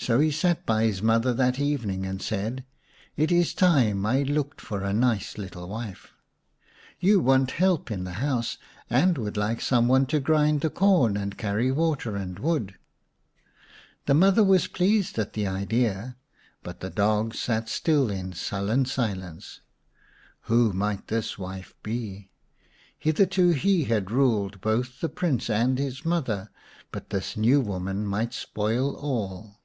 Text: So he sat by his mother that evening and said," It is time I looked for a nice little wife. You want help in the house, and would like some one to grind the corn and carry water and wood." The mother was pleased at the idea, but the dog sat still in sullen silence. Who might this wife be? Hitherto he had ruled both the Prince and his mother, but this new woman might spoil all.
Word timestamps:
So 0.00 0.20
he 0.20 0.30
sat 0.30 0.64
by 0.64 0.84
his 0.84 1.02
mother 1.02 1.34
that 1.34 1.58
evening 1.58 2.06
and 2.06 2.22
said," 2.22 2.64
It 3.16 3.30
is 3.32 3.52
time 3.52 4.06
I 4.06 4.22
looked 4.22 4.58
for 4.60 4.82
a 4.82 4.92
nice 4.94 5.36
little 5.36 5.68
wife. 5.68 6.14
You 7.00 7.18
want 7.20 7.50
help 7.50 7.90
in 7.90 8.04
the 8.04 8.12
house, 8.12 8.56
and 8.88 9.18
would 9.18 9.36
like 9.36 9.60
some 9.60 9.88
one 9.88 10.06
to 10.06 10.20
grind 10.20 10.60
the 10.62 10.70
corn 10.70 11.16
and 11.16 11.36
carry 11.36 11.70
water 11.72 12.14
and 12.16 12.38
wood." 12.38 12.76
The 14.06 14.14
mother 14.14 14.44
was 14.44 14.68
pleased 14.68 15.18
at 15.18 15.32
the 15.32 15.48
idea, 15.48 16.16
but 16.62 16.78
the 16.80 16.90
dog 16.90 17.34
sat 17.34 17.68
still 17.68 18.08
in 18.08 18.32
sullen 18.32 18.84
silence. 18.86 19.60
Who 20.42 20.72
might 20.72 21.08
this 21.08 21.36
wife 21.38 21.74
be? 21.82 22.30
Hitherto 22.98 23.50
he 23.50 23.84
had 23.84 24.12
ruled 24.12 24.60
both 24.62 25.00
the 25.00 25.08
Prince 25.10 25.50
and 25.50 25.76
his 25.76 26.04
mother, 26.06 26.50
but 26.92 27.10
this 27.10 27.36
new 27.36 27.60
woman 27.60 28.06
might 28.06 28.32
spoil 28.32 28.94
all. 28.94 29.56